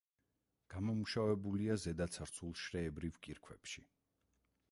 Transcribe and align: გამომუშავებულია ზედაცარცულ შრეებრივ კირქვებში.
გამომუშავებულია 0.73 1.75
ზედაცარცულ 1.83 2.57
შრეებრივ 2.63 3.19
კირქვებში. 3.27 3.85